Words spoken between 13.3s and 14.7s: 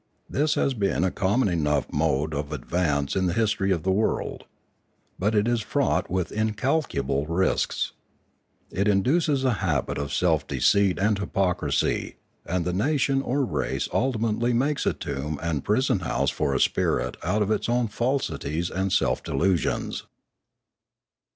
race ultim ately